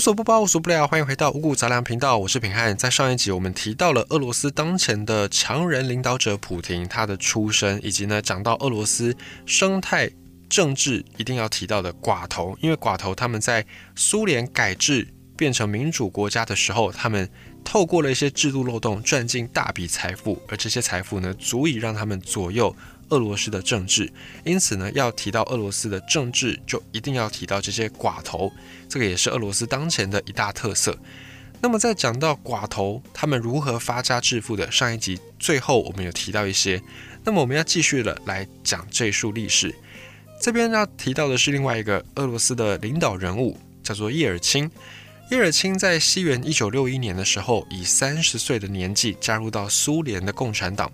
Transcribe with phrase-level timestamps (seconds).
[0.00, 2.74] 无所不包，无所不聊，欢迎回到五谷杂粮频道，我是平汉。
[2.74, 10.10] 在上一集我们提到了俄罗斯当前的强人领导者普廷，他的出身，以及呢讲到俄罗斯生态
[10.48, 13.62] 政治一定要提到的寡头，因为寡头他们在
[13.94, 17.28] 苏联改制变成民主国家的时候，他们
[17.62, 22.74] 透过了一些制度漏洞赚进大笔财富，而这些财富呢足以让他们左右。
[23.10, 24.10] 俄罗斯的政治，
[24.44, 28.50] 因此呢，要提到俄罗斯的政治，就一定要提到这些寡头，
[28.88, 30.98] 这个也是俄罗斯当前的一大特色。
[31.60, 36.82] 那么，在讲到寡头他们如何发家致富的上一集最后，我们有提到一些。
[37.22, 39.74] 那么，我们要继续的来讲这一历史。
[40.40, 44.70] 这边要提到的是另外一个俄罗斯的领导人物，叫做叶尔钦。
[45.30, 50.90] 叶尔钦在西元一九六一年的时候，以三十岁的年纪加入到苏联的共产党。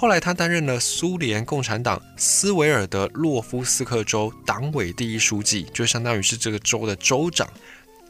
[0.00, 7.46] 后来，他担任了苏联共产党斯维尔德洛夫斯克州党委第一书记，就相当于是这个州的州长，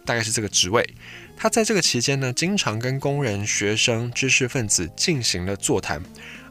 [0.04, 0.88] 大概是这个职位。
[1.36, 6.00] 他在这个期间呢，经常跟工人、学生、知识分子进行了座谈，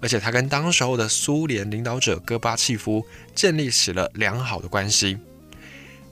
[0.01, 5.17] 而且他跟当时候的苏联领导者戈巴契夫建立起了良好的关系。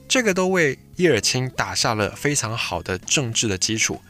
[0.08, 4.00] 这个都为叶尔钦打下了非常好的政治的基础。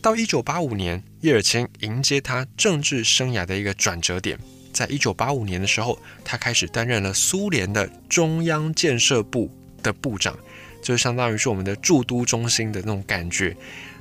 [0.00, 4.38] 到一九八五年，叶尔钦迎接他政治生涯的一个转折点。
[4.74, 9.48] 在一九八五年的时候，他开始担任了苏联的中央建设部
[9.82, 10.36] 的部长，
[10.82, 13.56] 就相当于是我们的驻都中心的那种感觉。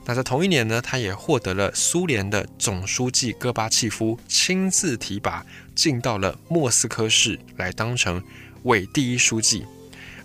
[0.05, 8.21] 那在同一年呢，他也获得了苏联的总书记戈巴契夫亲自提拔，进到了莫斯科市来当成
[8.63, 9.63] 伪第一书记。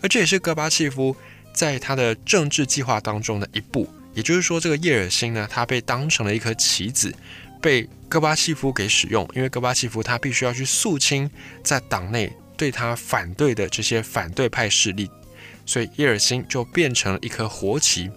[0.00, 1.14] 而这也是戈巴契夫
[1.52, 3.88] 在他的政治计划当中的一步。
[4.14, 7.14] 也就是说，这个叶尔辛呢，他被当成了一颗棋子。
[7.60, 11.30] 被戈巴契夫给使用，因为戈巴契夫他必须要去肃清
[11.62, 15.10] 在党内对他反对的这些反对派势力，
[15.66, 18.10] 所以叶尔钦就变成了一颗活棋。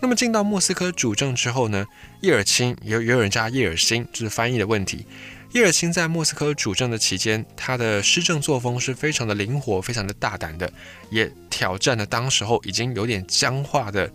[0.00, 1.84] 那么进到莫斯科主政之后呢，
[2.20, 5.04] 叶尔钦有有人叫叶尔辛，就是翻译的问题。
[5.52, 10.70] 叶尔钦在莫斯科主政的期间，他的施政作风是非常的灵活，非常的大胆的，
[11.10, 14.08] 也挑战了当时候已经有点僵化的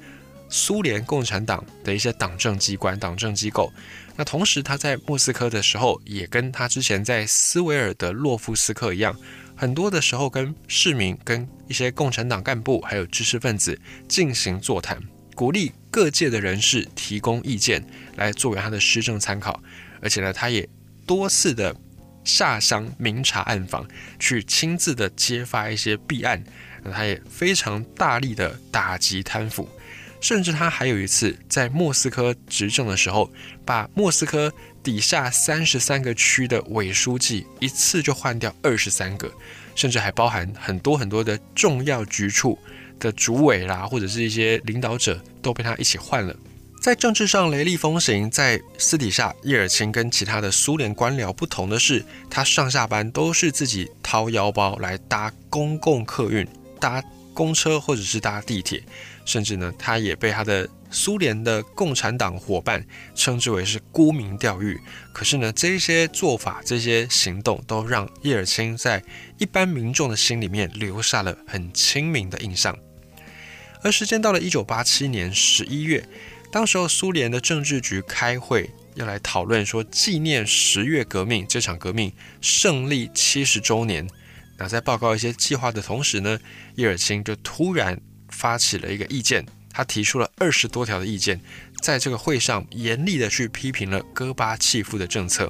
[0.54, 3.74] 苏联共产党的一些党政机关、党政机构。
[4.16, 9.18] 那同时，他在莫斯科的时候，也跟他之前在斯维尔德洛夫斯克一样，
[9.56, 15.02] 很多的时候跟市民、跟一些共产党干部还有知识分子进行座谈，
[15.34, 17.84] 鼓励各界的人士提供意见，
[18.16, 19.60] 来作为他的施政参考。
[20.04, 20.70] 而且呢，他也
[21.08, 21.76] 多次的
[22.24, 23.88] 下乡明察暗访，
[24.20, 26.44] 去亲自的揭发一些弊案。
[26.84, 29.68] 那他也非常大力的打击贪腐。
[30.24, 33.30] 甚至他还有一次在莫斯科执政的时候，
[33.66, 34.52] 把莫斯科
[34.82, 39.30] 底下三十三个区的委书记一次就换掉二十三个，
[39.76, 42.58] 甚至还包含很多很多的重要局处
[43.02, 46.34] 的主委啦，或者是一些领导者都被他一起换了。
[46.82, 56.48] 在政治上雷厉风行，在私底下，叶尔钦跟其他的苏联官僚不同的是，他上下班都是自己掏腰包来搭公共客运、
[56.80, 57.04] 搭
[57.34, 58.82] 公车或者是搭地铁。
[59.26, 62.86] 甚至呢，他也被他的苏联的共产党伙伴
[63.16, 64.80] 称之为是沽名钓誉。
[65.14, 69.04] 可是呢，这些做法、这些行动都让叶尔钦在
[69.38, 72.78] 一般民众的心里面留下了很亲民的印象。
[73.82, 76.08] 而时间到了一九八七年十一月，
[76.52, 84.08] 当时候苏联的政治局开会，要来讨论说纪念十月革命这场革命胜利七十周年。
[84.58, 86.40] 那在报告一些计划的同时呢，
[86.76, 88.00] 叶尔钦就突然。
[88.44, 91.40] 发起了一个意见，他提出了二十多条的意见，
[91.82, 95.50] 在这个会上严厉的去批评了戈巴契夫的政策。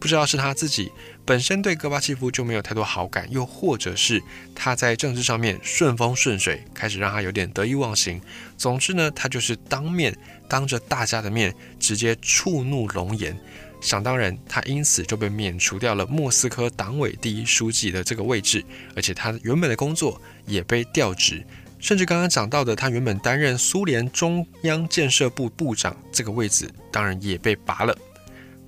[0.00, 0.90] 不知道是他自己
[1.24, 4.20] 本身对戈巴契夫就没有太多好感，又或者是
[4.56, 8.20] 他在政治上面顺风顺水，开始让他有点得意忘形。
[8.58, 10.12] 总之呢，他就是当面
[10.48, 13.38] 当着大家的面直接触怒龙颜，
[13.80, 18.64] 想当然，他因此就被免除掉了莫斯科党委第一书记的这个位置，
[18.96, 21.46] 而且他原本的工作也被调职。
[21.82, 27.94] 甚至刚刚讲到的，他原本担任苏联中央建设部部长这个位置，当然也被拔了。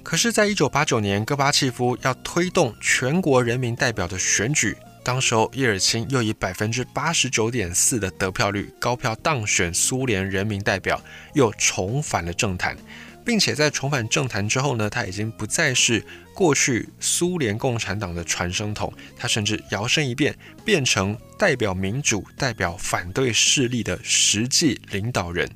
[0.02, 11.00] 可是，在一九八九年，戈巴契夫要推动全国人民代表的选举，当时候叶尔钦又以百分之八十九点四的得票率高票当选苏联人民代表，
[11.34, 12.76] 又重返了政坛。
[13.24, 16.04] 并且在重返政坛之后呢，他已经不再是
[16.34, 25.48] 过去苏联共产党的传声筒，他甚至摇身一变，变成代表民主、代表反对势力的实际领导人。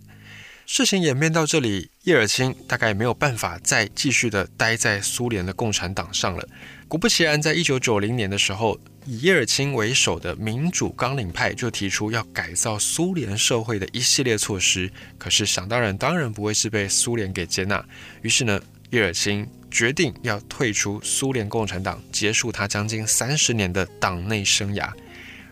[0.65, 6.47] 事情演变到这里，叶尔钦大概没有办法再继续的待在苏联的共产党上了。
[6.87, 14.93] 果不其然，在一九九零年的时候，以叶尔钦为首的民主纲领派就提出要改造苏联社会的一系列措施。
[15.17, 17.83] 可是想当然，当然不会是被苏联给接纳。
[18.21, 24.90] 于是呢，叶尔钦决定要退出苏联共产党，结束他将近三十年的党内生涯。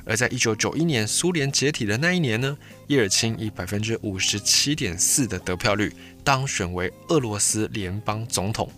[0.05, 2.57] 而在一九九一年苏联解体的那一年呢，
[2.87, 5.93] 叶尔钦以百分之五十七点四的得票率
[6.23, 8.71] 当选为俄罗斯联邦总统。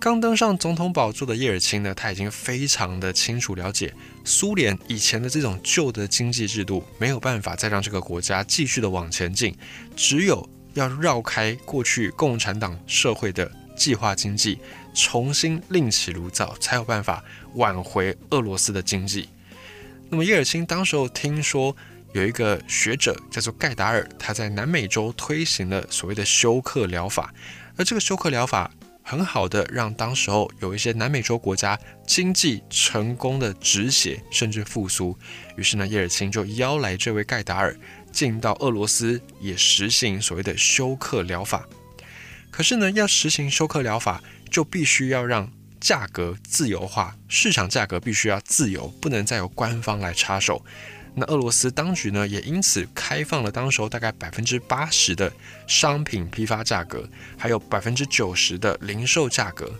[0.00, 3.94] 刚登上总统宝座的叶尔钦呢，他已经非常的清楚了解，
[4.24, 9.56] 苏联以前的这种旧的经济制度没有办法再让这个国家继续的往前进，
[9.96, 14.58] 只有要绕开过去共产党社会的计划经济，
[14.94, 17.24] 重新另起炉灶，才有办法
[17.54, 19.28] 挽回俄罗斯的经济。
[20.10, 21.76] 那么，叶尔钦当时候听说
[22.12, 27.32] 有一个学者叫做盖达尔，他在南美洲推行了所谓的休克疗法，
[27.76, 28.70] 而这个休克疗法
[29.02, 35.16] 很好的让当时候有一些南美洲国家经济成功的止血甚至复苏。
[35.56, 37.76] 于是呢，叶尔钦就邀来这位盖达尔
[38.12, 41.66] 进到俄罗斯，也实行所谓的休克疗法。
[42.50, 45.50] 可是呢，要实行休克疗法，就必须要让
[45.80, 50.64] 价格自由化，市场价格必须要自由，不能再由官方来插手。
[51.14, 55.32] 那俄罗斯当局呢，也因此开放了当时候大概百分之八十的
[55.66, 59.72] 商品批发价格，还有百分之九十的零售价格，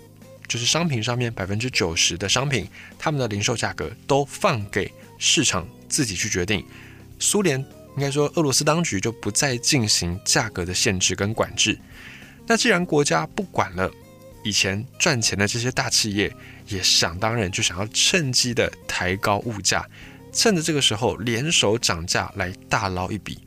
[0.46, 6.64] 就是商品上面百分之九十的商品，他们的零售价格都放给市场自己去决定。
[7.20, 7.64] 苏联
[7.98, 11.76] 应该说，俄罗斯当局就不再进行价格的限制跟管制。
[12.46, 13.90] 那既然国家不管了。
[14.44, 16.32] 以前赚钱的这些大企业
[16.68, 19.84] 也想当然就想要趁机的抬高物价，
[20.32, 23.40] 趁着这个时候联手涨价来大捞一笔。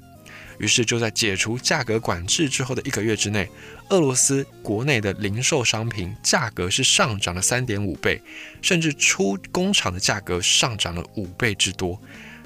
[0.59, 3.50] 于是就在解除价格管制之后的一个月之内，
[3.89, 8.21] 俄罗斯国内的零售商品价格是上涨了三点五倍，
[8.62, 12.00] 甚至出工厂的价格上涨了五倍之多。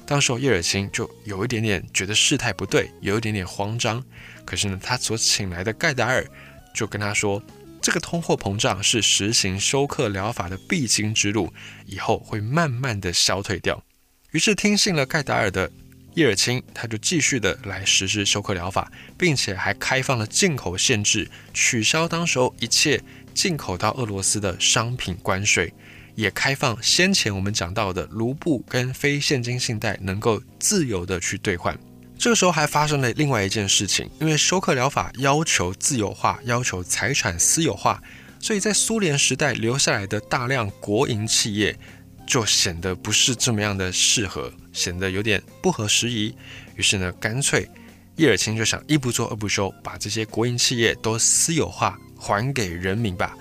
[0.06, 4.04] 当时候叶尔钦就有一点点觉得事态不对，有一点点慌张。
[4.46, 6.26] 可是呢，他所请来的盖达尔
[6.74, 7.42] 就跟他说。
[7.82, 11.54] 这个通货膨胀是实行休克疗法的必经之路，
[11.86, 13.84] 以后会慢慢的消退掉。
[14.32, 15.72] 于是听信了盖达尔的
[16.16, 23.00] 叶尔钦，他就继续的来实施休克疗法，并且还开放了进口限制，取消当时候一切
[23.36, 25.72] 进口到俄罗斯的商品关税，
[26.16, 31.78] 也开放先前我们讲到的卢布跟非现金信贷能够自由的去兑换。
[32.18, 38.02] 这个时候还发生了另外一件事情，因为休克疗法要求自由化，要求财产私有化，
[38.40, 41.78] 所以在苏联时代留下来的大量国营企业
[42.26, 46.34] 就显得不是这么样的适合，显得有点不合时宜。
[46.78, 47.70] 于是呢，干脆
[48.16, 53.38] 叶尔钦就想一不做二不休，把这些国营企业都私有化，还给人民吧。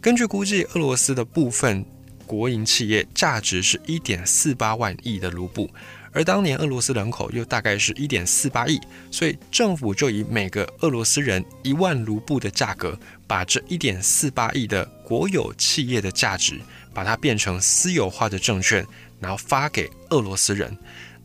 [0.00, 1.84] 根据估计，俄罗斯的部分
[2.28, 5.68] 国营企业价值是一点四八万亿的卢布。
[6.10, 8.80] 而当年俄罗斯人口又大概是一点四八亿，
[9.10, 16.58] 所以政府就以每个俄罗斯人一万卢布的价格，把这一点四八亿的国有企业的价值，
[16.94, 18.84] 把它变成私有化的证券，
[19.20, 20.76] 然后发给俄罗斯人。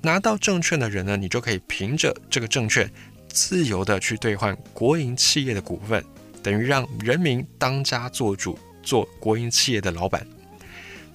[0.02, 2.92] 拿到证券的人呢，你就可以凭着这个证券，
[3.30, 6.04] 自由的去兑换国营企业的股份，
[6.44, 10.28] 等于让人民当家做主，做国营企业的老板。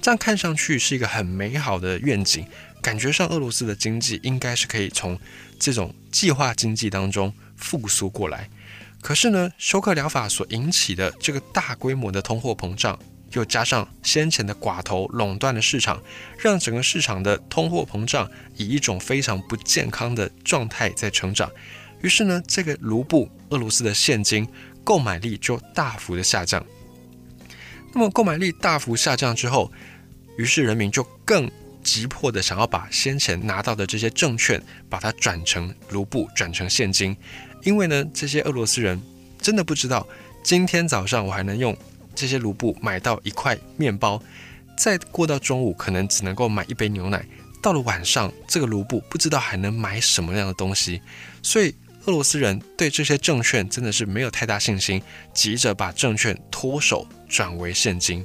[0.01, 2.47] 这样看上去是一个很美好的愿景。
[2.81, 5.19] 感觉上，俄罗斯的经济应该是可以从
[5.59, 8.49] 这种计划经济当中复苏过来。
[9.01, 12.99] 可是呢，休克疗法所引起的这个大规模的通货膨胀，
[13.33, 16.01] 又加上先前的寡头垄断的市场，
[16.39, 21.51] 让整个市场的通货膨胀以一种非常不健康的状态在成长。
[22.01, 24.47] 于是呢，这个卢布俄罗斯的现金
[24.85, 26.65] 购买力就大幅的下降。
[27.93, 29.71] 那么购买力大幅下降之后，
[30.37, 31.51] 于是人民就更。
[31.81, 37.17] 急迫的想要把先前拿到的这些证券，把它转成卢布，转成现金，
[37.63, 39.01] 因为呢，这些俄罗斯人
[39.41, 40.07] 真的不知道，
[40.43, 41.75] 今天早上我还能用
[42.15, 44.21] 这些卢布买到一块面包，
[44.77, 47.25] 再过到中午可能只能够买一杯牛奶，
[47.63, 51.01] 到了晚上这个卢布不知道还能买什么样的东西，
[51.43, 51.75] 所以
[52.09, 55.01] 俄罗斯人对这些证券真的是没有太大信心，
[55.35, 58.25] 急着把证券脱手转为现金。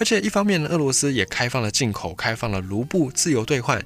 [0.00, 3.80] 而且一方面呢，俄罗斯也开放了进口，开放了卢布自由兑换，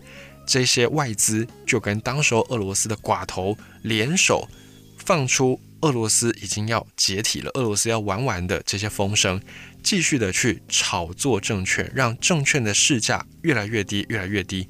[0.47, 4.49] 这些外资就跟当时俄罗斯的寡头联手，
[4.97, 9.39] 放出俄罗斯已经要解体了，俄罗斯要玩完的这些风声，
[9.83, 14.67] 继续的去炒作证券，让证券的市价越来越低，越来越低，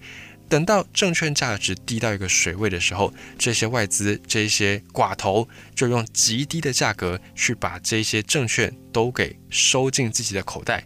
[0.49, 10.85] 等到证券价值低到一个水位的时候，这些外资、这些寡头就用极低的价格去把这些证券都给收进自己的口袋，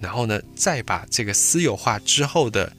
[0.00, 2.70] 然后呢，再把这个私有化之后的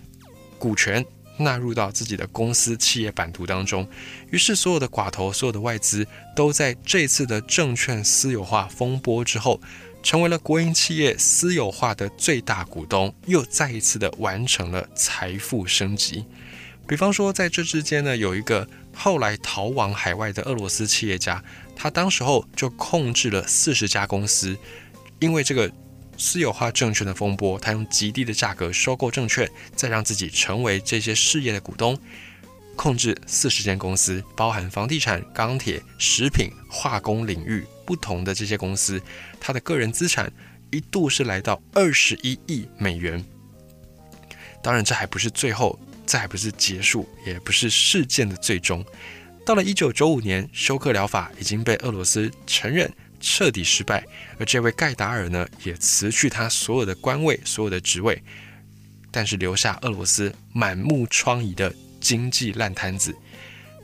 [0.59, 1.03] 股权
[1.37, 3.87] 纳入到自己的公司企业版图当中。
[4.29, 9.59] 于是，所有的寡头、所有的外资都在这次的证券私有化风波之后。
[10.03, 16.25] 成为了国营企业私有化的最大股东，又再一次的完成了财富升级。
[16.87, 21.43] 比方说，在这之间呢，有一个后来逃往海外的俄罗斯企业家，
[21.75, 24.57] 他当时候就控制了四十家公司。
[25.19, 25.71] 因为这个
[26.17, 31.97] 私有化证券的风波，他用极低的价格收购证券，再让自己成为这些事业的股东。
[32.75, 39.01] 控制四十间公司，包含房地产、钢铁、食品、化工领域不同的这些公司，
[39.37, 40.31] 他的个人资产
[40.71, 43.21] 一度是来到二十一亿美元。
[44.63, 48.81] 当然，这还不是最后，这还不是结束，也不是事件的最终。
[49.45, 54.05] 到了一九九五年，休克疗法已经被俄罗斯承认彻底失败，
[54.39, 58.23] 而这位盖达尔呢，也辞去他所有的官位、所有的职位，
[59.11, 61.75] 但是留下俄罗斯满目疮痍的。
[61.99, 63.15] 经济烂摊子，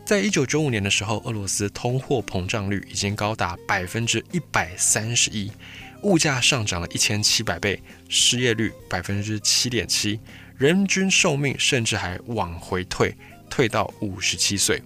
[0.08, 5.52] 在一九九五年的时候，俄罗斯通货膨胀率已经高达百分之一百三十一，
[6.02, 10.18] 物价上涨了一千七百倍，失业率百分之七点七，
[10.56, 13.14] 人均寿命甚至还往回退，
[13.50, 14.82] 退到五十七岁。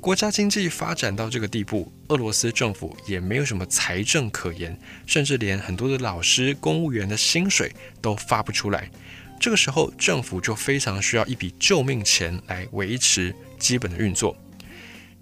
[0.00, 4.74] 国家经济发展到这个地步，俄罗斯政府也没有什么财政可言，
[5.06, 7.70] 甚至连很多的老师、公务员的薪水
[8.00, 8.90] 都发不出来。
[9.38, 14.36] 这个时候，政府就非常需要一笔救命钱来维持基本的运作。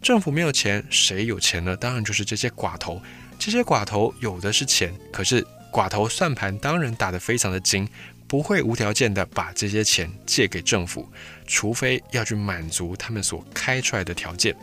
[0.00, 1.76] 政府没有钱，谁有钱呢？
[1.76, 3.00] 当然就是这些寡头。
[3.38, 7.86] 这些寡头有的是钱，可是寡头算盘当然打得非常的精，
[8.26, 11.06] 不会无条件的把这些钱借给政府，
[11.46, 14.56] 除非要去满足他们所开出来的条件。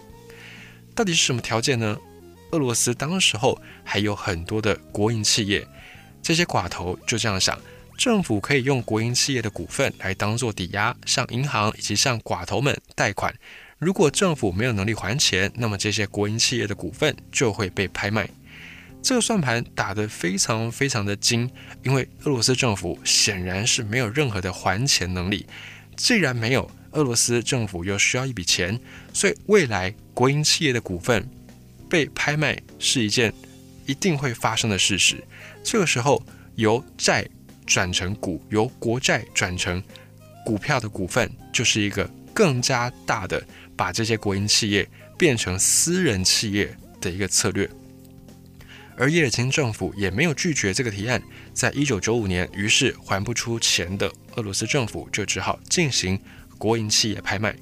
[0.95, 1.95] 到底是什么条件呢？
[2.51, 5.67] 俄罗斯当时候还有很多的国营企业，
[6.23, 7.59] 这些寡头就这样想。
[7.97, 13.33] 政府可以用国营企业的股份来当做抵押，向银行以及向寡头们贷款。
[13.79, 18.29] 如果政府没有能力还钱，那么这些国营企业的股份就会被拍卖。
[19.01, 21.49] 这个算盘打得非常非常的精，
[21.83, 25.45] 因为俄罗斯政府显然是没有任何的还钱能力。
[25.95, 28.79] 既然没有，俄罗斯政府又需要一笔钱，
[29.13, 31.29] 所以未来国营企业的股份
[31.89, 33.33] 被拍卖是一件
[33.85, 35.23] 一定会发生的事实。
[35.63, 36.21] 这个时候
[36.55, 37.27] 由债。
[37.69, 39.83] 转成股，由国债转成
[40.45, 43.45] 股票的股份，就是一个更加大的
[43.77, 47.69] 把这些国营企业变成私人企业的一个策略。
[48.97, 51.21] 而叶尔钦政府也没有拒绝这个提案，
[51.53, 56.19] 在一九九五年，于是还不出钱的俄罗斯政府就只好进行
[56.57, 57.55] 国营企业拍卖。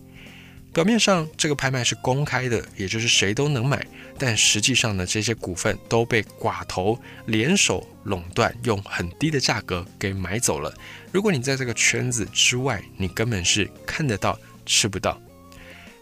[0.71, 3.85] 表面上这个拍卖是公开的，也就是谁都能买，
[4.17, 10.73] 但实际上呢，这些股份都被寡头联手垄断，用很低的价格给买走了。
[11.11, 15.21] 如果你在这个圈子之外，你根本是看得到吃不到。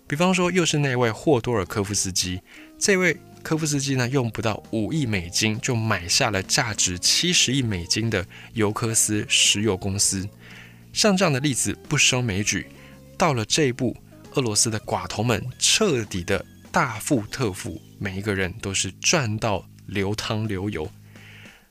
[0.07, 2.41] 比方说，又是那位霍多尔科夫斯基，
[2.77, 10.27] 这位科夫斯基呢，用不到五亿美金就买下了价值七十亿美金的尤科斯石油公司。
[10.91, 12.67] 像这样的例子不胜枚举。
[13.17, 13.95] 到了这一步。
[14.35, 20.89] 俄罗斯的寡头们彻底的大富特富，每一个人都是赚到流汤流油，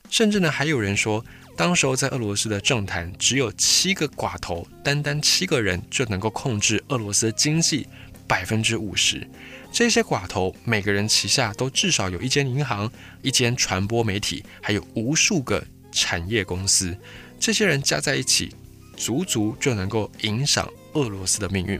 [0.09, 1.25] 甚至呢还有人说，
[1.57, 7.85] 当时候在俄罗斯的政坛只有七个寡头，单单七个人就能够控制俄罗斯经济
[8.33, 9.27] 百分之五十。
[9.71, 16.97] 这些寡头每个人旗下都至少有一间银行、一间传播媒体，还有无数个产业公司。
[17.39, 18.55] 这些人加在一起，
[18.97, 21.79] 足足就能够影响俄罗斯的命运。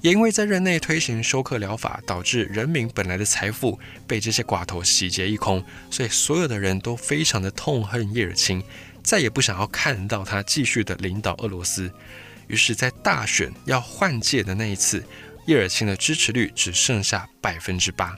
[0.00, 8.62] 也因为在任内推行休克疗法，导致人民本来的财富被这些寡头洗劫一空，所以所有的人都非常的痛恨叶尔钦，
[9.02, 11.90] 再也不想要看到他继续的领导俄罗斯。
[12.46, 15.04] 于是，在大选要换届的那一次，
[15.46, 18.16] 叶尔钦的支持率只剩下百分之八。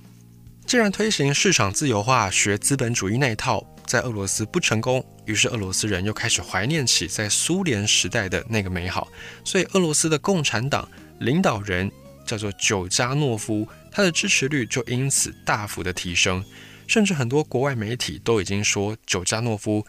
[0.67, 9.07] 既然推行市场自由化、学资本主义那一套在俄罗斯不成功，于是俄罗斯人又开始怀念起在苏联时代的那个美好，
[9.45, 10.89] 所以俄罗斯的共产党。
[11.21, 11.91] 领导人
[12.27, 16.45] 叫做久加诺夫，他的支持率就因此大幅的提升，
[16.87, 19.87] 甚至很多国外媒体都已经说久加诺夫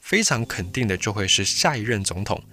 [0.00, 2.44] 非常肯定的就会是下一任总统。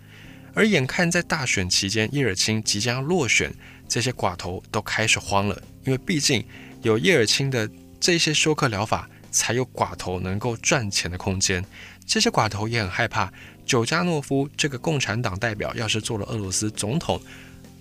[0.53, 3.53] 而眼看在大选期间叶尔钦即将要落选，
[3.87, 6.45] 这些寡头都开始慌了，因为毕竟
[6.81, 7.69] 有叶尔钦的
[7.99, 11.63] 这些休克疗法，才有寡头能够赚钱的空间。
[12.05, 13.31] 这些寡头也很害怕
[13.65, 17.19] 久加诺夫这个共产党代表要是做了俄罗斯总统，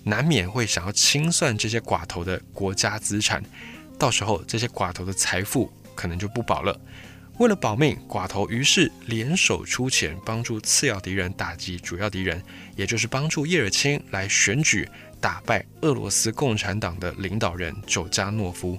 [0.03, 3.43] 难免会想要清算这些寡头的国家资产，
[3.99, 6.79] 到时候这些寡头的财富可能就不保了。
[7.39, 12.41] 为了保命，寡头于是联手出钱，帮助次要敌人打击主要敌人，
[12.75, 14.87] 也就是帮助叶尔钦来选举
[15.19, 18.77] 打败俄罗斯共产党的领导人久加诺夫。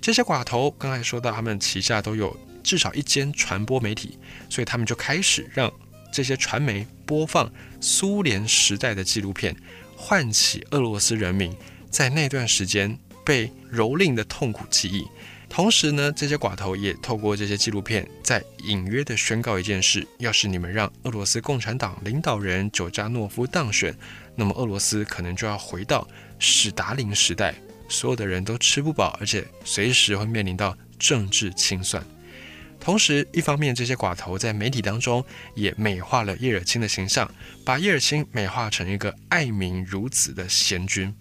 [0.00, 4.16] 这些寡头刚才说到，他们旗下都有至少一间传播媒体，
[4.48, 5.70] 所以他们就开始让
[6.12, 9.54] 这些传媒播放苏联时代的纪录片，
[9.96, 11.52] 唤起俄罗斯人民
[11.90, 15.04] 在那段时间被蹂躏的痛苦记忆。
[15.52, 23.92] 同时呢，这些寡头也透过这些纪录片，在隐约的宣告一件事：要是你们让俄罗斯共产党领导人久加诺夫当选，
[24.36, 26.06] 那么俄罗斯可能就要回到
[26.38, 27.52] 史达林时代，
[27.88, 32.02] 所有的人都吃不饱，而且随时会面临到政治清算。
[32.78, 35.22] 同时，一方面，这些寡头在媒体当中
[35.56, 37.28] 也美化了叶尔钦的形象，
[37.64, 41.12] 把叶尔钦美化成一个爱民如子的贤君。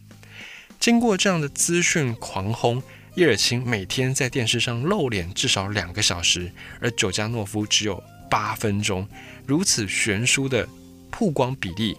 [0.80, 2.82] 经过这样的资讯狂轰。
[3.16, 9.08] 叶尔钦每天在电视上露脸至少两个小时，而久加诺夫只有八分钟。
[9.46, 10.68] 如此悬殊的
[11.12, 11.98] 曝光比例，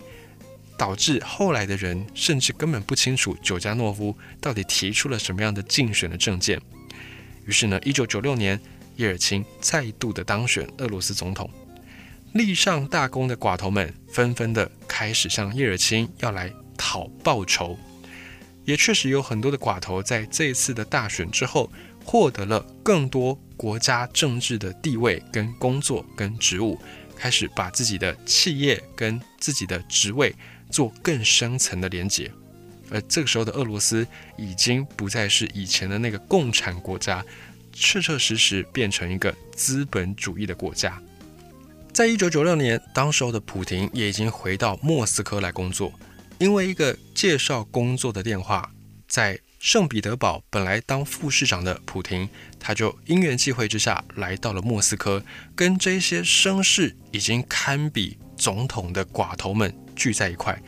[0.78, 6.60] 导致后来的人甚至根本不清楚久加诺夫到底提出了什么样的竞选的政见。
[7.44, 8.58] 于是呢，一九九六年，
[8.96, 11.50] 叶尔钦再度的当选俄罗斯总统，
[12.32, 17.76] 立上大功的寡头们纷纷的开始向叶尔钦要来讨报酬。
[18.70, 21.68] 也确实有很多的寡头在这一次的大选之后，
[22.04, 26.80] 获得了更多国家政治的地位、跟工作、跟职务，
[27.16, 30.32] 开始把自己的企业跟自己的职位
[30.70, 32.30] 做更深层的连接。
[32.92, 37.24] 而这个时候的俄罗斯已经不再是以前的那个共产国家，
[37.72, 41.02] 确确实实变成一个资本主义的国家。
[41.92, 45.92] 在一九九六年，当时候的普廷也已经回到莫斯科来工作。
[46.40, 48.72] 因为一个介绍工作的电话，
[49.06, 52.26] 在圣彼得堡本来当副市长的普廷，
[52.58, 55.22] 他就因缘际会之下来到了莫斯科，
[55.54, 60.58] 跟这些声势已经堪比总统的寡头们聚在一块。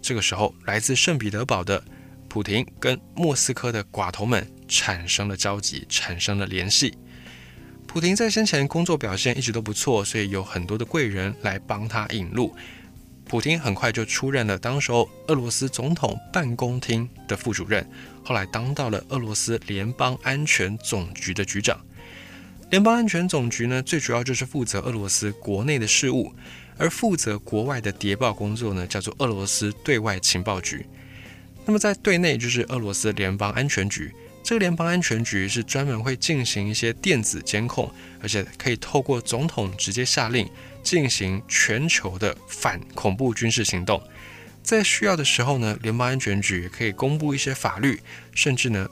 [0.00, 1.82] 这个时候，来自圣彼得堡的
[2.28, 6.96] 普廷跟莫斯科的寡头们产生了交集，产生了联系。
[7.88, 12.54] 普廷在先前工作表现一直都不错，所以有很多的贵人来帮他引路。
[13.28, 17.84] 普京很快就出任了当时候俄罗斯总统办公厅的副主任，
[18.22, 21.78] 后来当到了俄罗斯联邦安全总局的局长。
[22.70, 26.32] 联邦安全总局呢，最主要就是负责俄罗斯国内的事务，
[26.78, 30.86] 而负责国外的谍报工作呢，叫做俄罗斯对外情报局。
[31.64, 34.12] 那么在对内就是俄罗斯联邦安全局。
[34.44, 40.48] 这个联邦安全局是专门会进行一些电子监控，而且可以透过总统直接下令。
[40.86, 44.00] 进行全球的反恐怖军事行动，
[44.62, 48.00] 在需要的时候呢，联邦安全局也可以公布一些法律，
[48.32, 48.88] 甚至呢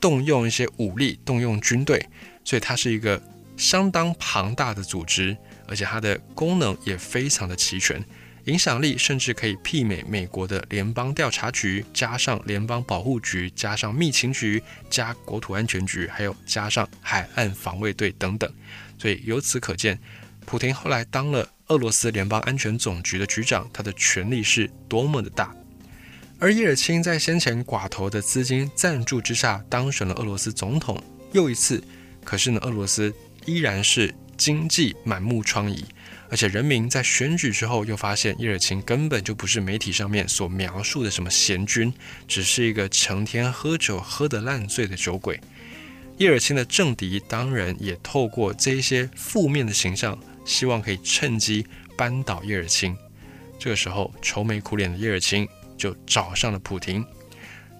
[0.00, 2.08] 动用一些武力，动用军队，
[2.44, 3.20] 所以它是一个
[3.56, 8.04] 相当庞大的组织，而且它的功能也非常的齐全，
[8.44, 18.48] 影响力甚至可以媲美美国的联邦调查局，加上联邦保护局，加上密情局，加国土安全局，还有加上海岸防卫队等等，
[18.96, 19.98] 所以由此可见。
[20.44, 25.54] 普廷后来当了俄罗斯联邦安全总局的局长，他的权力是多么的大。
[26.38, 31.02] 而叶尔钦在先前寡头的资金赞助之下当选了俄罗斯总统，
[31.32, 31.82] 又一次。
[32.24, 33.14] 可是呢，俄罗斯
[33.46, 35.84] 依然是经济满目疮痍，
[36.28, 41.92] 而且人民在选举之后又发现叶尔钦根本就不是媒体上面所描述的什么贤君，
[42.26, 45.40] 只是一个成天喝酒喝得烂醉的酒鬼。
[46.18, 50.18] 叶尔钦的政敌当然也透过这些负面的形象。
[50.44, 52.96] 希望可以趁机扳倒叶尔钦。
[53.58, 57.04] 这个时候，愁眉苦脸的叶尔钦就找上了普廷。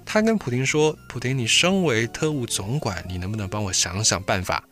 [0.04, 4.62] 他跟普廷说：“普廷，你身为特务总管，你能不能帮我想想办法？”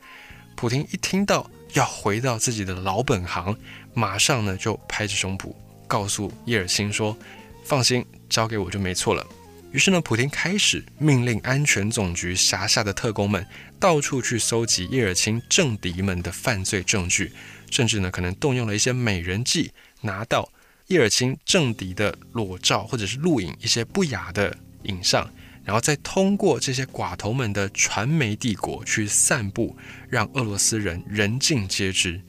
[0.57, 3.57] 普廷一听到要回到自己的老本行，
[3.95, 5.55] 马上呢就拍着胸脯
[5.87, 7.17] 告诉叶尔钦说
[7.65, 9.27] ：“放心，交给我就没错了。”
[9.73, 13.47] 于是呢，普廷开始命令安全总局辖下的特工们
[13.79, 17.33] 到处去搜集叶尔钦政敌们的犯罪证据。
[17.71, 20.53] 甚至呢，可能动用了一些美人计，拿到
[20.89, 25.31] 叶尔钦政敌的裸照或者是录影一些不雅的影像，
[25.65, 29.77] 然后再通过这些寡头们的传媒帝国去散布，
[30.09, 32.21] 让俄罗斯人人尽皆知。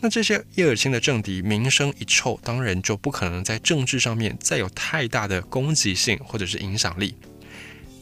[0.00, 7.16] 那这些叶尔钦的政敌名声一臭，当然就不可能在政治上面再有太大的攻击性或者是影响力。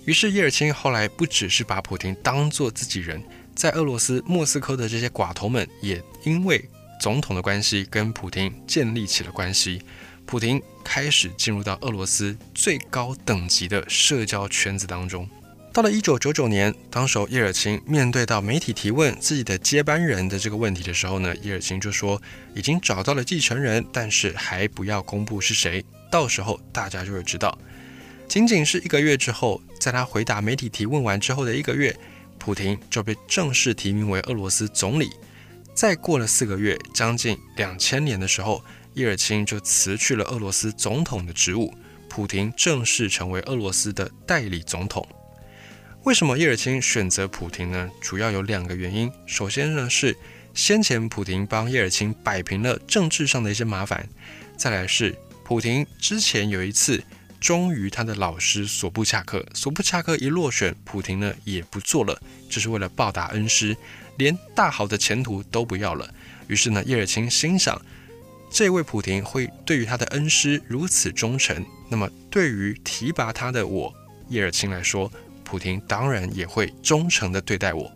[0.05, 3.23] 于是叶尔钦后来不只是把普京当做自己人。
[3.55, 6.69] 在俄罗斯莫斯科的这些寡头们，也因为
[7.01, 9.83] 总统的关系跟普廷建立起了关系，
[10.25, 15.29] 普廷开始进入到俄罗斯最高等级的社交圈子当中。
[15.73, 22.21] 到了一九九九年，当时候叶尔钦面对到媒体提问自己的接班人的这个问题的时候呢，叶尔钦就说
[22.55, 27.59] 已经找到了继承人，但是还不要公布是谁，到时候大家就会知道。
[28.29, 31.95] 仅仅是一个月之后，在他回答媒体提问完之后的一个月，
[32.45, 35.09] 普廷就被正式提名为俄罗斯总理。
[35.77, 41.73] 再过了四个月，将近两千年的时候，叶尔钦就辞去了俄罗斯总统的职务，
[42.09, 45.07] 普廷正式成为俄罗斯的代理总统。
[46.03, 47.89] 为什么叶尔钦选择普廷呢？
[48.01, 49.09] 主要有两个原因。
[49.25, 50.17] 首先呢是
[50.53, 54.09] 先前普廷帮叶尔钦摆平了政治上的一些麻烦，
[54.57, 57.05] 再来是普廷之前有一次
[57.43, 62.17] 忠于他的老师索布恰克，索布恰克一落选，普廷呢也不做了，
[62.49, 63.77] 这是为了报答恩师，
[64.17, 66.09] 连大好的前途都不要了。
[66.47, 67.83] 于是呢，叶尔钦心想，
[68.49, 73.93] 这位普廷会对于他的恩师如此忠诚，那么对于提拔他的我
[74.29, 75.11] 叶尔钦来说。
[75.45, 77.93] 普廷当然也会忠诚地对待我，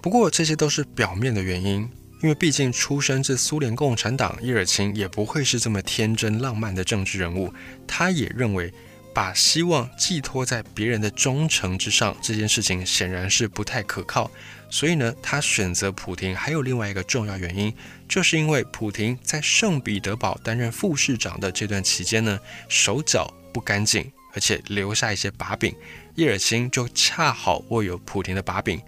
[0.00, 1.86] 不过这些都是表面的原因，
[2.22, 7.52] 因为毕竟出生自苏联共产党，叶尔钦也不会是这么天真浪漫的政治人物。
[7.86, 8.72] 他也认为，
[9.14, 14.30] 把希望寄托在别人的忠诚之上这件事情显然是不太可靠，
[14.70, 17.72] 所以呢，他选择普廷还有另外一个重要原因，
[18.08, 25.74] 就是因为普廷在圣彼得堡担任副市长的这段期间呢，手脚不干净，而且留下一些把柄。
[26.16, 28.80] 叶尔钦就恰好握有普廷的把柄。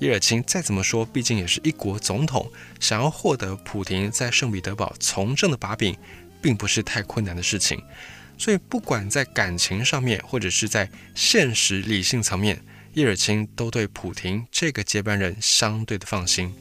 [0.00, 5.96] 叶尔钦再怎么说，毕竟也是一国总统，想要获得普廷在圣彼得堡从政的把柄，
[6.42, 7.82] 并不是太困难的事情。
[8.36, 12.60] 所以，不管在感情上面，或者是在现实理性层面，
[12.94, 16.52] 叶尔钦都对普廷这个接班人相对的放心。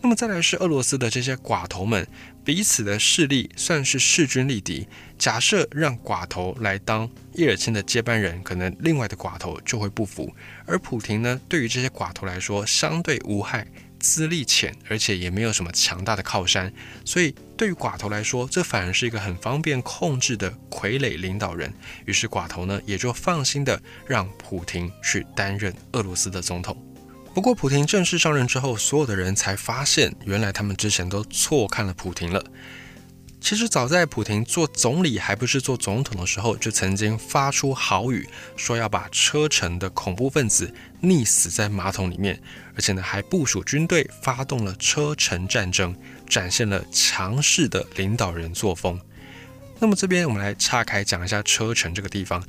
[0.00, 2.06] 那么再来是俄罗斯的这些寡头们。
[2.48, 4.88] 彼此的势力算是势均力敌。
[5.18, 10.34] 假设让寡头来当叶尔钦的接班人，可能另外的寡头就会不服。
[10.64, 13.66] 而普廷呢，对于这些寡头来说，相对无害，
[14.00, 16.72] 资历浅，而且也没有什么强大的靠山，
[17.04, 21.70] 所以对于寡头来说，这反而是一个很方便控制的傀儡领导人。
[22.06, 26.82] 于是寡头呢，也就放心的让普廷去担任俄罗斯的总统。
[27.38, 32.44] 不过，普廷正式上任之后，所有的人才发现，原来他们之前都错看了普廷了。
[33.40, 42.42] 其实，早在普廷做总理还不是做总统的时候，就曾经发出豪语，说要把车臣的恐怖分子溺死在马桶里面，
[42.74, 45.94] 而且呢，还部署军队发动了车臣战争，
[46.28, 49.00] 展现了强势的领导人作风。
[49.78, 52.44] 那么，这边我们来岔开讲一下车臣这个地方。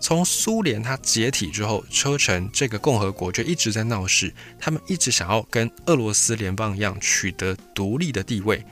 [0.00, 8.64] 从苏联它解体之后，车臣这个共和国就一直在闹事，他们一直想要跟俄罗斯联邦一样取得独立的地位。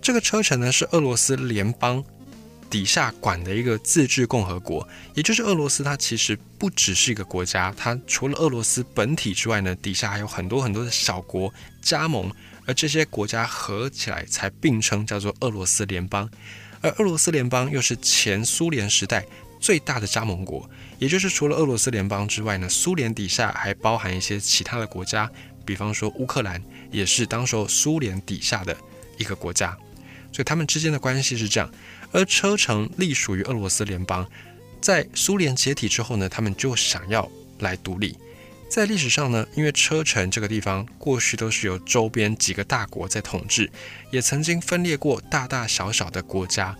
[0.00, 2.02] 这个车臣呢是俄罗斯联邦
[2.70, 12.30] 底下管的一个自治共和国，也就是俄罗斯它其实不只是一个国家，它除了俄罗斯本体之外呢，底下还有很多很多的小国加盟，
[12.64, 16.30] 而这些国家合起来才并称叫做俄罗斯联邦。
[16.80, 19.26] 而俄罗斯联邦又是前苏联时代。
[19.64, 25.30] 最大的加盟国，也就是除了俄罗斯联邦之外呢，苏联底下还包含一些其他的国家，
[25.64, 28.76] 比方说乌克兰也是当时候苏联底下的
[29.16, 29.74] 一个国家，
[30.30, 31.70] 所以他们之间的关系是这样。
[32.12, 34.28] 而车臣隶属于俄罗斯联邦，
[34.82, 37.26] 在苏联解体之后呢，他们就想要
[37.60, 38.18] 来独立。
[38.68, 43.70] 在历史上呢，因为车臣这个地方过去都是由周边几个大国在统治，
[44.10, 46.76] 也曾经分裂过大大小小的国家。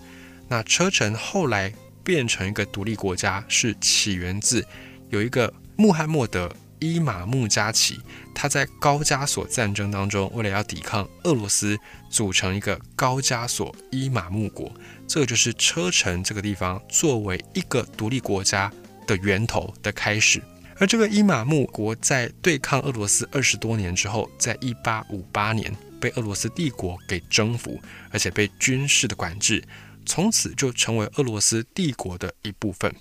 [0.47, 1.73] 那车臣后来。
[2.05, 4.65] 变成一个独立国家是起源自
[5.09, 7.99] 有一个穆罕默德伊玛目加奇，
[8.33, 11.77] 他在高加索战争当中，为了要抵抗俄罗斯，
[12.11, 14.71] 组成一个高加索伊玛目国，
[15.07, 18.71] 这个就是车臣这个地方作为一个独立国家
[19.07, 20.41] 的源头的开始。
[20.77, 27.79] 而这个伊玛目国在对抗俄罗斯二十多年之后，在一八五八年被俄罗斯帝国给征服，
[28.11, 29.63] 而且被军事的管制。
[30.05, 32.93] 从此就成为俄罗斯帝国的一部分。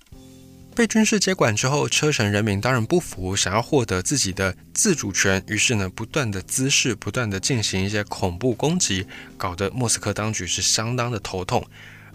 [0.75, 11.65] 被军事接管之后，车臣人民当然不服，想要获得自己的自主权，于是呢，不断的滋事，不断的进行一些恐怖攻击，搞得莫斯科当局是相当的头痛。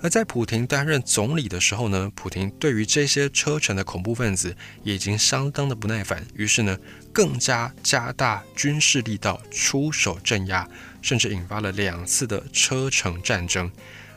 [0.01, 6.77] 而在普廷担任总理的时候呢，普廷对于这些车臣的恐怖分子也已经相当的不耐烦，于是呢，
[7.13, 10.67] 更加加大军事力道，出手镇压，
[11.01, 13.71] 甚至引发了两次的车臣战争。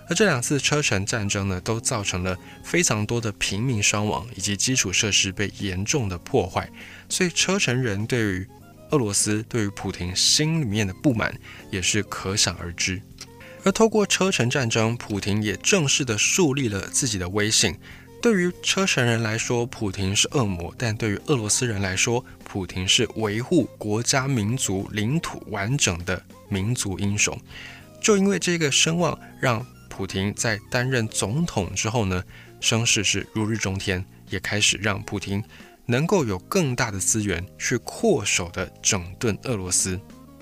[0.09, 6.69] 而这两次车臣战争呢，都造成了非常多的平民伤亡，以及基础设施被严重的破坏。
[7.09, 8.47] 所以车臣人对于
[8.91, 11.35] 俄罗斯对于普廷心里面的不满
[11.71, 13.01] 也是可想而知。
[13.65, 17.79] 而透过车臣战争，普廷也正式的树立了自己的威信。
[18.21, 27.37] 对于车臣人来说，普廷是恶魔；但对于俄罗斯人来说，普廷是维护国家、民族、领土完整的民族英雄。
[28.01, 32.25] 就因为这个声望，让普廷在担任总统之后呢，
[32.61, 35.45] 声势是如日中天，也开始让普廷。
[35.85, 40.01] 能够有更大的资源去扩手的整顿俄罗斯。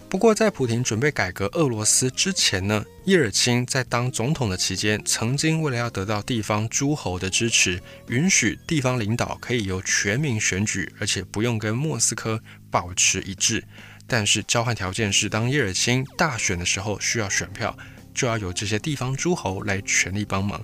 [0.08, 13.64] 不过，在普廷准备改革俄罗斯之前呢，叶尔钦在当总统的期间，曾经为了要得到地方诸侯的支持，允许地方领导可以由全民选举，而且不用跟莫斯科保持一致。
[14.06, 17.74] 但是交换条件是，当叶尔钦大选的时候需要选票，
[18.14, 20.62] 就要由这些地方诸侯来全力帮忙。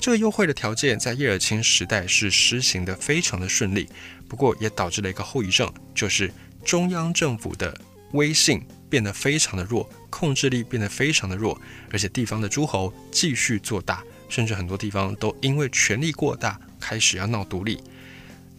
[0.00, 3.88] 这个优惠的条件在叶尔钦时代是实行的非常的顺利，
[4.28, 6.32] 不过也导致了一个后遗症，就是
[6.64, 7.72] 中央政府的
[8.12, 11.56] 威信变得非常的弱，控制力变得非常的弱，
[11.92, 17.80] 而且地方的诸侯继续做大，甚至很多地方都因为权力过大开始要闹独立。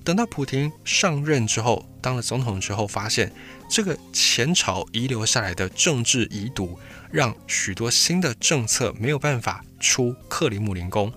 [0.06, 3.32] 等到普廷上任之后，当了总统之后，发现
[3.70, 6.78] 这个前朝遗留下来的政治遗毒，
[7.13, 11.13] 让许多新的政策没有办法出克里姆林宫。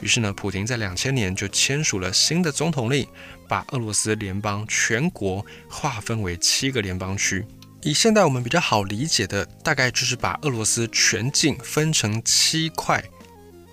[0.00, 3.04] 于是呢，普廷在两千年就签署了新的总统令，
[3.48, 7.44] 把俄罗斯联邦全国划分为七个联邦区。
[7.82, 13.02] 以现在我们比较好理解的，大概就是把俄罗斯全境分成七块，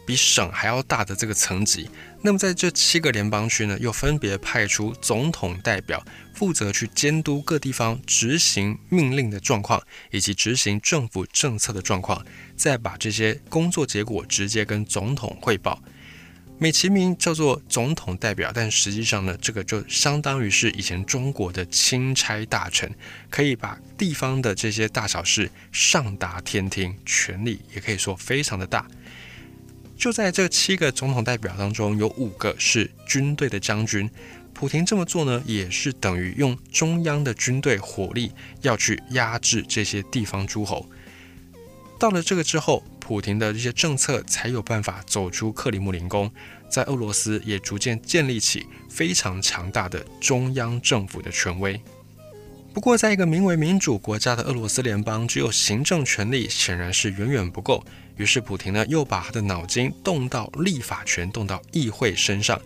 [0.10, 1.88] 比省还要大的这个层级。
[2.24, 15.80] 那么在这七个联邦区呢，又分别派出总统代表，负责去监督各地方执行命令的状况，以及执行政府政策的状况，再把这些工作结果直接跟总统汇报。
[16.58, 22.91] 美其名叫做总统代表，但实际上呢，这个就相当于是以前中国的钦差大臣，
[23.30, 28.88] 可以把地方的这些大小事上达天听，权力也可以说非常的大。
[30.00, 34.10] 就在这七个总统代表当中，有五个是军队的将军。
[34.54, 38.32] 普廷这么做呢，也是等于用中央的军队火力
[38.62, 40.86] 要去压制这些地方诸侯。
[42.00, 42.84] 到了这个之后。
[43.10, 46.32] 普廷的这些政策才有办法走出克里姆林宫，
[46.70, 51.82] 在俄罗斯也逐渐建立起非常强大的中央政府的权威。
[52.72, 57.84] 不过，在一个名为民主国家的俄罗斯联邦，只有行政权力显然是远远不够。
[58.19, 62.60] 于是，普廷呢又把他的脑筋动到立法权、动到议会身上。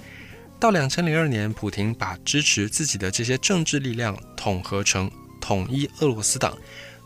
[0.60, 6.58] 到两千零二年，普廷把支持自己的这些政治力量统合成统一俄罗斯党，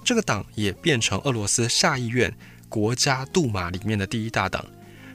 [0.01, 2.33] 这个党也变成俄罗斯下议院。
[2.69, 4.65] 国家杜马里面的第一大党，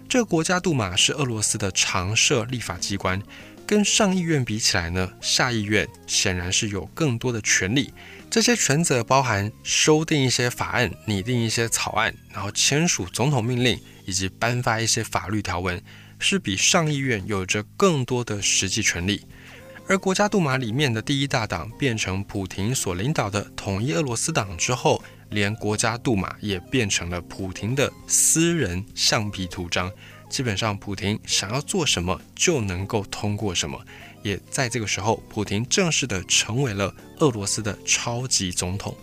[0.07, 3.23] 这个国家杜马是俄罗斯的常设立法机关，
[3.67, 7.93] 跟上议院比起来呢，下议院显然是有更多的权利。
[8.33, 15.79] 这些权责包含修订一些法案、拟定一些草案，然后签署总统命令以及颁发一些法律条文，
[16.19, 19.27] 是比上议院有着更多的实际权利。
[19.87, 25.05] 而国家杜马里面的第一大党变成普廷所领导的统一俄罗斯党之后。
[25.33, 29.91] 连国家杜马也变成了普廷的私人橡皮图章，
[30.29, 33.83] 基本上普廷想要做什么就能够通过什么。
[34.23, 38.97] 也在这个时候，普廷正式的成为了俄罗斯的超级总统。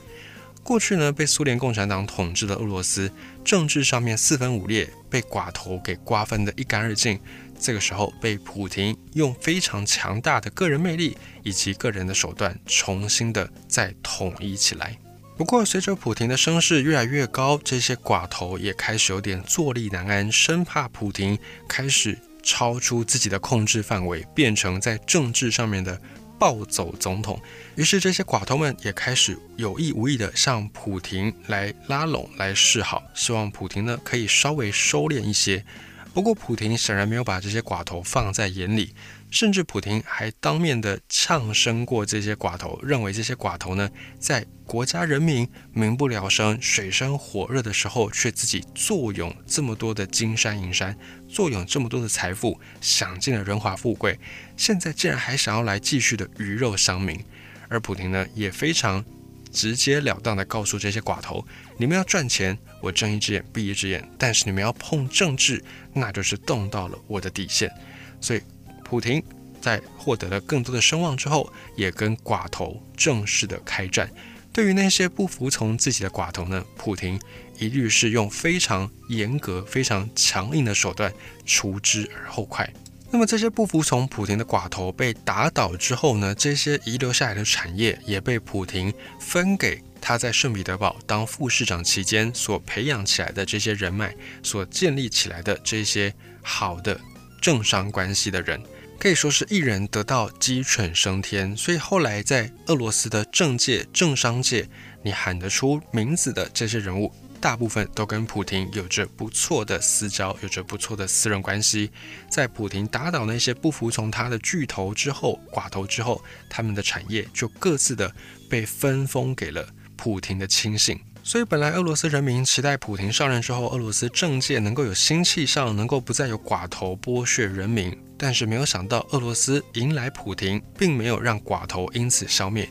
[0.62, 3.12] 过去呢，被苏联共产党统治的俄罗斯，
[3.43, 7.19] 政治上面四分五裂，被寡头给瓜分的一干二净。
[7.60, 14.97] 这个时候，被普廷用非常强大的个人魅力以及个人的手段，重新的再统一起来。
[15.38, 22.17] 不过，随着普廷的声势越来越高，这些寡头也开始有点坐立难安，生怕普廷开始
[22.49, 26.01] 超出自己的控制范围，变成在政治上面的
[26.39, 27.39] 暴走总统。
[27.75, 35.63] 于是，这些寡头们也开始有意无意的向普廷来拉拢、来示好，希望普廷呢可以稍微收敛一些。
[36.12, 38.95] 不过，普廷显然没有把这些寡头放在眼里。
[39.31, 54.19] 甚至普廷还当面的呛声过这些寡头，认为这些寡头呢，在国家人民民不聊生、水深火热的时候，却自己坐拥这么多的金山银山，坐拥这么多的财富，享尽了荣华富贵，
[54.57, 57.19] 现在竟然还想要来继续的鱼肉乡民。
[57.67, 59.05] 而普廷呢，也非常
[59.51, 61.45] 直截了当的告诉这些寡头：
[61.77, 65.63] 你们要赚钱，我睁一只眼闭一只眼；但是你们要碰政治，
[65.93, 67.71] 那就是动到了我的底线。
[68.19, 68.41] 所以。
[68.89, 69.21] 普廷
[69.62, 74.10] 在获得了更多的声望之后，也跟寡头正式的开战。
[74.52, 77.21] 对于那些不服从自己的寡头呢，普廷
[77.60, 81.13] 一律是用非常严格、非常强硬的手段
[81.45, 82.67] 除之而后快。
[83.12, 86.34] 那么这些不服从普廷的寡头被打倒之后呢？
[86.34, 96.99] 这些遗留下来的产业也被普廷分给他在圣彼得堡当副市长期间所培养起来的这些人脉，所建立起来的这些好的
[97.41, 98.62] 政商关系的人，
[98.99, 101.55] 可以说是一人得道鸡犬升天。
[101.55, 104.67] 所以后来在俄罗斯的政界、政商界，
[105.01, 107.13] 你喊得出名字的这些人物。
[107.39, 111.89] 大部分都跟普廷有着不错的私交，有着不错的私人关系。
[112.29, 118.13] 在普廷打倒那些不服从他的巨头之后、寡头之后，他们的产业就各自的
[118.49, 120.99] 被分封给了普廷的亲信。
[121.29, 127.95] 所以，本来俄罗斯人民期待普廷上任之后，俄罗斯政界能够有新气象，能够不再有寡头剥削人民。
[128.17, 132.67] 但是，没有想到俄罗斯迎来普廷，并没有让寡头因此消灭。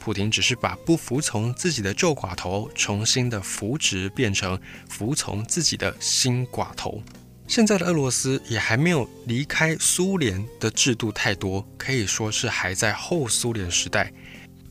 [0.00, 7.02] 普廷只是把不服从自己的旧寡头重新的扶植，变成服从自己的新寡头。
[7.46, 14.10] 现在的俄罗斯也还没有离开苏联的制度太多，可以说是还在后苏联时代。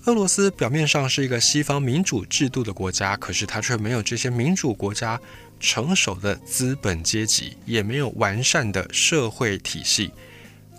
[0.08, 5.20] 俄罗斯表面上是一个西方民主制度的国家，可是它却没有这些民主国家
[5.60, 10.10] 成熟的资本阶级，也没有完善的社会体系，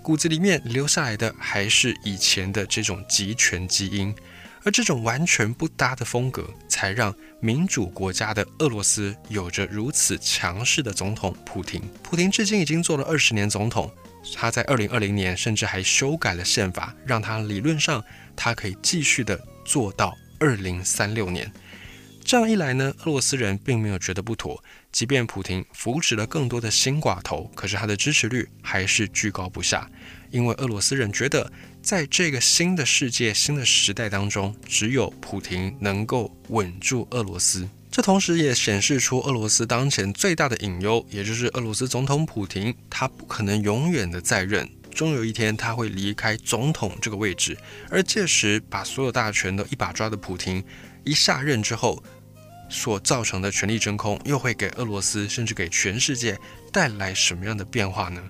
[0.03, 4.15] 骨子里面留下来的还是以前的这种集权基因。
[4.65, 11.83] 而这种完全不搭的风格，才让民主国家的俄罗斯有着如此强势的总统普廷。
[12.03, 13.91] 普廷至今已经做了二十年总统，
[14.35, 18.03] 他在二零二零年甚至还修改了宪法，让他理论上
[18.39, 21.53] 他可以继续的做到二零三六年。
[22.25, 24.63] 这样一来呢，俄罗斯人并没有觉得不妥。
[24.93, 29.91] 即便普廷扶持了更多的新寡头，可是他的支持率还是居高不下。
[30.31, 31.51] 因为俄罗斯人觉得，
[31.83, 37.67] 在这个新的世界、新的时代当中，只有普廷能够稳住俄罗斯。
[37.91, 47.57] 这同时也显示出俄罗斯当前最大的隐忧，也就是俄罗斯总统普廷，他不可能永远的在任，终有一天他会离开总统这个位置。
[47.89, 50.65] 而届时把所有大权都一把抓的普廷，
[51.05, 52.03] 一下任之后。
[52.69, 56.37] 所造成的权力真空，又会给俄罗斯甚至给全世界
[56.71, 58.23] 带来什么样的变化呢？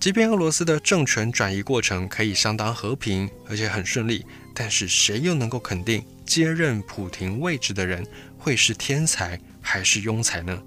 [0.00, 8.06] 即便俄罗斯的政权转移过程可以相当和平，而且很顺利，但是谁又能够肯定接任普廷位置的人
[8.38, 10.62] 会是天才还是庸才呢？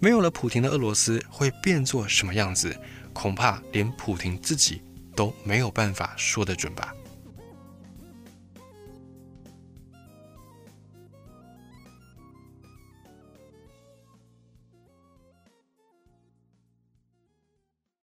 [0.00, 2.76] 没有了普廷的俄罗斯会变作什么样子？
[3.20, 4.80] 恐怕连普廷自己
[5.14, 6.94] 都没有办法说得准吧。